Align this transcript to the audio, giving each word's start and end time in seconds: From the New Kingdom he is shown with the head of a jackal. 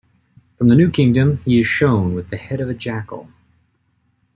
From 0.57 0.67
the 0.69 0.73
New 0.75 0.89
Kingdom 0.89 1.41
he 1.45 1.59
is 1.59 1.67
shown 1.67 2.15
with 2.15 2.29
the 2.31 2.35
head 2.37 2.59
of 2.59 2.67
a 2.67 2.73
jackal. 2.73 3.27